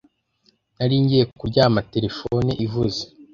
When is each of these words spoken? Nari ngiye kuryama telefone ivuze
Nari 0.77 0.95
ngiye 1.03 1.23
kuryama 1.37 1.79
telefone 1.93 2.51
ivuze 2.65 3.01